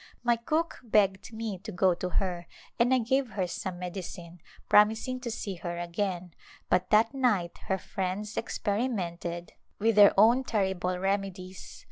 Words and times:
My 0.23 0.35
cook 0.35 0.79
begged 0.81 1.31
me 1.31 1.59
to 1.59 1.71
go 1.71 1.93
to 1.93 2.09
her 2.09 2.47
and 2.79 2.91
I 2.91 2.97
gave 2.97 3.33
her 3.33 3.45
some 3.45 3.77
medicine, 3.77 4.41
promising 4.67 5.19
to 5.19 5.29
see 5.29 5.57
her 5.57 5.77
again, 5.77 6.33
but 6.71 6.89
that 6.89 7.13
night 7.13 7.59
her 7.67 7.77
friends 7.77 8.35
experimented 8.35 9.53
with 9.77 9.79
A 9.79 9.79
Glimpse 9.79 9.79
of 9.79 9.81
Lidia 9.81 9.93
their 10.15 10.19
own 10.19 10.43
terrible 10.43 10.97
remedies. 10.97 11.79